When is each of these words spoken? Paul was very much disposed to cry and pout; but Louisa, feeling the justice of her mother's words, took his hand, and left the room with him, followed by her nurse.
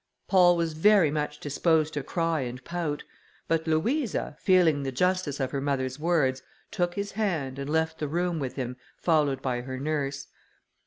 Paul 0.27 0.57
was 0.57 0.73
very 0.73 1.11
much 1.11 1.39
disposed 1.39 1.93
to 1.93 2.01
cry 2.01 2.39
and 2.39 2.63
pout; 2.63 3.03
but 3.47 3.67
Louisa, 3.67 4.35
feeling 4.39 4.81
the 4.81 4.91
justice 4.91 5.39
of 5.39 5.51
her 5.51 5.61
mother's 5.61 5.99
words, 5.99 6.41
took 6.71 6.95
his 6.95 7.11
hand, 7.11 7.59
and 7.59 7.69
left 7.69 7.99
the 7.99 8.07
room 8.07 8.39
with 8.39 8.55
him, 8.55 8.77
followed 8.97 9.43
by 9.43 9.61
her 9.61 9.79
nurse. 9.79 10.25